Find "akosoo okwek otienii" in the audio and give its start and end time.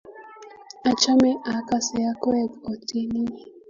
1.53-3.37